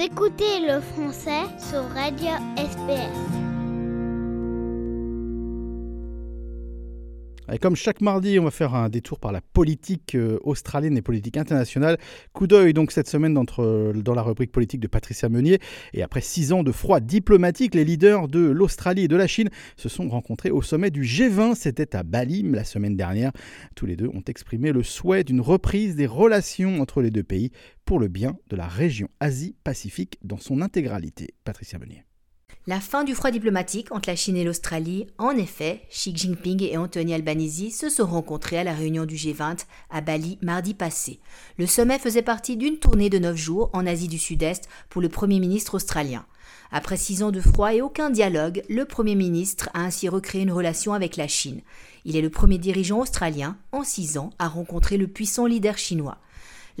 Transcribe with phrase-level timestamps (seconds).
[0.00, 3.47] Écoutez le français sur Radio SPS.
[7.60, 11.38] Comme chaque mardi, on va faire un détour par la politique euh, australienne et politique
[11.38, 11.96] internationale.
[12.34, 15.58] Coup d'œil donc cette semaine dans, dans la rubrique politique de Patricia Meunier.
[15.94, 19.48] Et après six ans de froid diplomatique, les leaders de l'Australie et de la Chine
[19.76, 21.54] se sont rencontrés au sommet du G20.
[21.54, 23.32] C'était à Bali la semaine dernière.
[23.74, 27.50] Tous les deux ont exprimé le souhait d'une reprise des relations entre les deux pays
[27.84, 31.34] pour le bien de la région Asie-Pacifique dans son intégralité.
[31.44, 32.07] Patricia Meunier.
[32.68, 36.76] La fin du froid diplomatique entre la Chine et l'Australie, en effet, Xi Jinping et
[36.76, 41.18] Anthony Albanese se sont rencontrés à la réunion du G20 à Bali mardi passé.
[41.56, 45.08] Le sommet faisait partie d'une tournée de neuf jours en Asie du Sud-Est pour le
[45.08, 46.26] Premier ministre australien.
[46.70, 50.52] Après six ans de froid et aucun dialogue, le Premier ministre a ainsi recréé une
[50.52, 51.62] relation avec la Chine.
[52.04, 56.18] Il est le premier dirigeant australien, en six ans, à rencontrer le puissant leader chinois.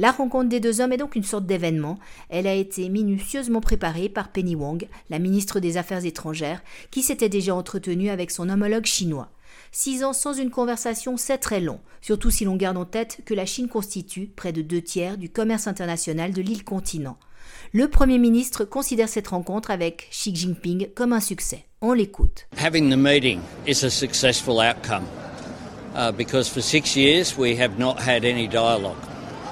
[0.00, 1.98] La rencontre des deux hommes est donc une sorte d'événement.
[2.28, 7.28] Elle a été minutieusement préparée par Penny Wong, la ministre des Affaires étrangères, qui s'était
[7.28, 9.28] déjà entretenue avec son homologue chinois.
[9.72, 13.34] Six ans sans une conversation, c'est très long, surtout si l'on garde en tête que
[13.34, 17.18] la Chine constitue près de deux tiers du commerce international de l'île continent.
[17.72, 21.64] Le Premier ministre considère cette rencontre avec Xi Jinping comme un succès.
[21.80, 22.46] On l'écoute.
[22.56, 25.04] Having the meeting is a successful outcome
[25.96, 29.07] uh, because for six years we have not had any dialogue.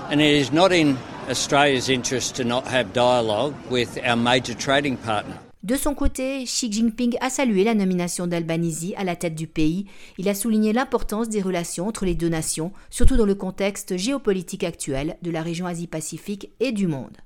[0.08, 4.96] And it is not in Australia's interest to not have dialogue with our major trading
[4.96, 5.38] partner.
[5.66, 9.86] De son côté, Xi Jinping a salué la nomination d'Albanese à la tête du pays.
[10.16, 14.62] Il a souligné l'importance des relations entre les deux nations, surtout dans le contexte géopolitique
[14.62, 17.16] actuel de la région Asie-Pacifique et du monde.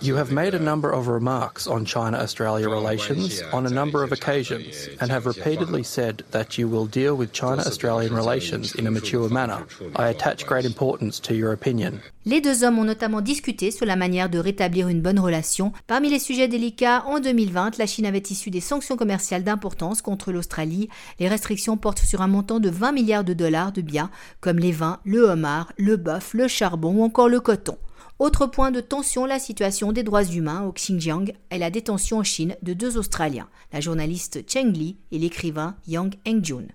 [0.00, 4.88] You have made a number of remarks on China-Australia relations on a number of occasions
[5.00, 9.66] and have repeatedly said that you will deal with China-Australian relations in a mature manner.
[9.96, 12.00] I attach great importance to your opinion.
[12.26, 15.72] Les deux hommes ont notamment discuté sur la manière de rétablir une bonne relation.
[15.86, 20.32] Parmi les sujets délicats, en 2020, la Chine avait issu des sanctions commerciales d'importance contre
[20.32, 20.88] l'Australie.
[21.18, 24.10] Les restrictions portent sur un montant de 20 milliards de dollars de biens
[24.40, 27.78] comme les vins, le homard, le bœuf, le charbon ou encore le coton.
[28.18, 32.22] Autre point de tension, la situation des droits humains au Xinjiang et la détention en
[32.22, 36.66] Chine de deux Australiens, la journaliste Cheng Li et l'écrivain Yang Hengjun.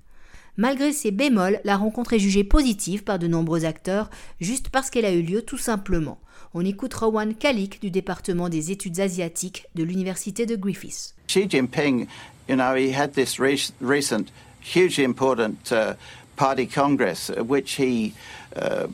[0.59, 4.09] Malgré ces bémols, la rencontre est jugée positive par de nombreux acteurs,
[4.41, 6.19] juste parce qu'elle a eu lieu tout simplement.
[6.53, 11.15] On écoute Rowan Kalik du département des études asiatiques de l'université de Griffith.
[11.29, 12.07] Xi Jinping,
[12.49, 15.93] you know, he had this recent, hugely important uh,
[16.35, 18.11] party congress, which he
[18.57, 18.87] uh,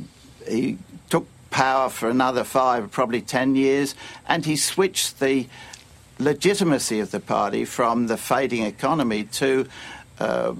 [0.47, 0.77] he
[1.09, 3.95] took power for another five, probably ten years,
[4.27, 5.47] and he switched the
[6.19, 9.65] legitimacy of the party from the fading economy to
[10.19, 10.53] uh,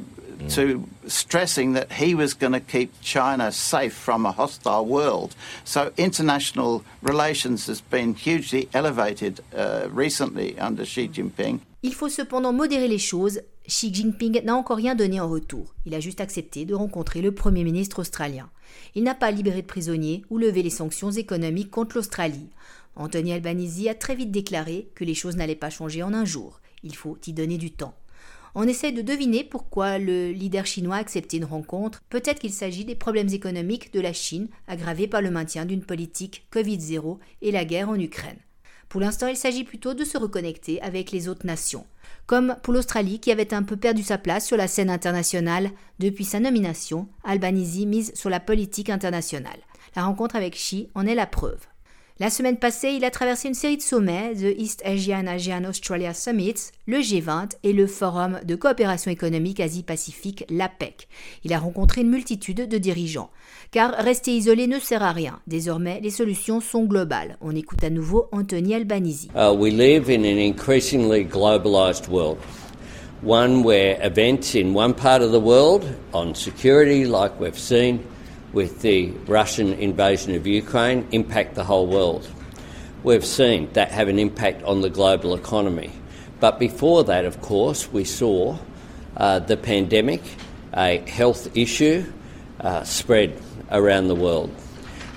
[0.49, 5.35] to stressing that he was going to keep China safe from a hostile world.
[5.63, 11.59] So international relations has been hugely elevated uh, recently under Xi Jinping.
[11.83, 13.41] Il faut cependant modérer les choses.
[13.67, 15.73] Xi Jinping n'a encore rien donné en retour.
[15.85, 18.49] Il a juste accepté de rencontrer le Premier ministre australien.
[18.95, 22.49] Il n'a pas libéré de prisonniers ou levé les sanctions économiques contre l'Australie.
[22.95, 26.59] Anthony Albanese a très vite déclaré que les choses n'allaient pas changer en un jour.
[26.83, 27.93] Il faut y donner du temps.
[28.57, 32.01] On essaie de deviner pourquoi le leader chinois a accepté une rencontre.
[32.09, 36.47] Peut-être qu'il s'agit des problèmes économiques de la Chine, aggravés par le maintien d'une politique
[36.53, 38.39] Covid-0 et la guerre en Ukraine.
[38.87, 41.85] Pour l'instant, il s'agit plutôt de se reconnecter avec les autres nations.
[42.27, 46.23] Comme pour l'Australie qui avait un peu perdu sa place sur la scène internationale depuis
[46.23, 49.59] sa nomination, Albanese mise sur la politique internationale.
[49.97, 51.59] La rencontre avec Xi en est la preuve.
[52.17, 56.13] La semaine passée, il a traversé une série de sommets, The East Asian Asian Australia
[56.13, 61.09] Summits, le G20 et le Forum de coopération économique Asie-Pacifique, l'APEC.
[61.43, 63.31] Il a rencontré une multitude de dirigeants.
[63.71, 65.41] Car rester isolé ne sert à rien.
[65.45, 67.35] Désormais, les solutions sont globales.
[67.41, 69.27] On écoute à nouveau Anthony Albanese.
[69.35, 72.37] Uh, we live in an increasingly globalized world.
[73.23, 75.83] One where events in one part of the world
[76.13, 77.99] on security, like we've seen,
[78.55, 82.27] with the Russian invasion of Ukraine impact the whole world.
[83.03, 85.91] We've seen that have an impact on the global economy.
[86.39, 88.57] But before that, of course, we saw
[89.17, 90.23] uh, the pandemic,
[90.73, 92.11] a health issue,
[92.61, 93.39] uh, spread
[93.71, 94.55] around the world.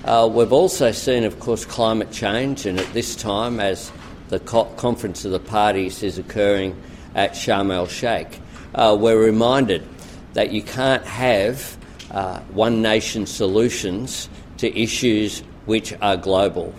[0.03, 3.89] Uh, we've also seen, of course, climate change, and at this time, as
[4.27, 6.75] the co- Conference of the Parties is occurring
[7.15, 8.39] at Sharm el Sheikh,
[8.75, 9.87] uh, we're reminded
[10.33, 11.78] that you can't have
[12.11, 16.73] uh, one nation solutions to issues which are global.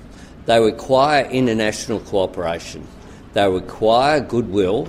[0.47, 2.83] They require international cooperation,
[3.35, 4.89] they require goodwill,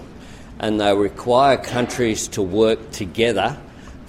[0.59, 3.57] and they require countries to work together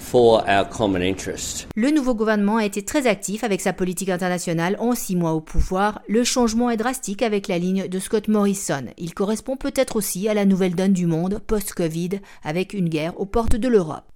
[0.02, 1.67] for our common interest.
[1.75, 5.40] Le nouveau gouvernement a été très actif avec sa politique internationale en six mois au
[5.40, 6.00] pouvoir.
[6.08, 8.84] Le changement est drastique avec la ligne de Scott Morrison.
[8.99, 13.26] Il correspond peut-être aussi à la nouvelle donne du monde post-Covid avec une guerre aux
[13.26, 14.12] portes de l'Europe.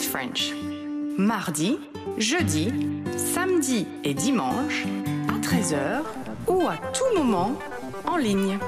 [0.00, 0.54] French.
[1.18, 1.78] Mardi,
[2.16, 2.72] jeudi,
[3.16, 4.86] samedi et dimanche
[5.28, 6.02] à 13h
[6.48, 7.52] ou à tout moment
[8.06, 8.58] en ligne.